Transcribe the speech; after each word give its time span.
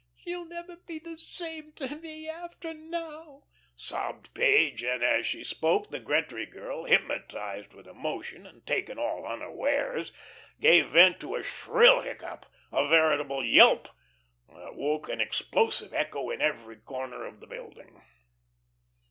"She'll 0.15 0.45
never 0.45 0.77
be 0.77 0.97
the 0.97 1.19
same 1.19 1.73
to 1.73 1.95
me 1.97 2.27
after 2.27 2.73
now," 2.73 3.43
sobbed 3.75 4.33
Page, 4.33 4.83
and 4.83 5.03
as 5.03 5.27
she 5.27 5.43
spoke 5.43 5.91
the 5.91 5.99
Gretry 5.99 6.47
girl, 6.47 6.85
hypnotised 6.85 7.75
with 7.75 7.85
emotion 7.85 8.47
and 8.47 8.65
taken 8.65 8.97
all 8.97 9.27
unawares, 9.27 10.11
gave 10.59 10.87
vent 10.89 11.19
to 11.19 11.35
a 11.35 11.43
shrill 11.43 12.01
hiccough, 12.01 12.49
a 12.71 12.87
veritable 12.87 13.45
yelp, 13.45 13.89
that 14.49 14.73
woke 14.73 15.07
an 15.07 15.21
explosive 15.21 15.93
echo 15.93 16.31
in 16.31 16.41
every 16.41 16.77
corner 16.77 17.23
of 17.27 17.39
the 17.39 17.45
building. 17.45 18.01